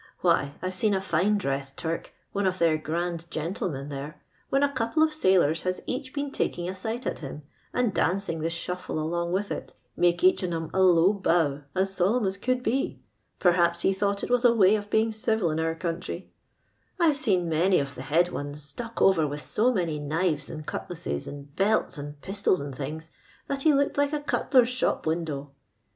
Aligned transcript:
Why, 0.21 0.55
I've 0.63 0.73
seen 0.73 0.95
a 0.95 0.99
fine 0.99 1.37
dressed 1.37 1.77
Turk, 1.77 2.11
one 2.31 2.47
of 2.47 2.57
their 2.57 2.75
grand 2.75 3.29
gentlemen 3.29 3.89
there^ 3.89 4.15
when 4.49 4.63
a 4.63 4.73
couple 4.73 5.03
of 5.03 5.13
sailors 5.13 5.61
has 5.61 5.79
each 5.85 6.11
been 6.11 6.31
taking• 6.31 6.65
sight 6.75 7.05
at 7.05 7.19
him, 7.19 7.43
and 7.71 7.93
dancing 7.93 8.39
the 8.39 8.49
shuffle 8.49 8.95
aloog 8.95 9.29
witli 9.29 9.51
it, 9.51 9.73
make 9.95 10.23
each 10.23 10.43
on 10.43 10.53
'em 10.53 10.71
a 10.73 10.81
low 10.81 11.13
bow, 11.13 11.65
as 11.75 11.93
solemn 11.95 12.25
as 12.25 12.35
ctmld 12.39 12.63
be. 12.63 13.03
Perhaps 13.37 13.81
he 13.81 13.93
thought 13.93 14.23
it 14.23 14.31
was 14.31 14.43
avaj" 14.43 14.75
of 14.75 14.89
being 14.89 15.11
civil 15.11 15.51
in 15.51 15.59
our 15.59 15.75
country 15.75 16.31
1 16.97 17.09
I've 17.11 17.15
seen 17.17 17.41
some 17.51 17.61
of 17.79 17.93
tlie 17.93 18.01
head 18.01 18.29
ones 18.31 18.63
stuck 18.63 19.03
over 19.03 19.27
with 19.27 19.45
so 19.45 19.71
bmot 19.71 20.01
knives, 20.01 20.49
and 20.49 20.65
cutlasses, 20.65 21.27
and 21.27 21.55
belts, 21.55 21.99
and 21.99 22.19
pistol^ 22.21 22.59
an<l 22.59 22.73
things, 22.75 23.11
that 23.47 23.61
he 23.61 23.71
looked 23.71 23.99
like 23.99 24.13
a 24.13 24.19
cutler's 24.21 24.69
shop 24.69 25.05
window. 25.05 25.51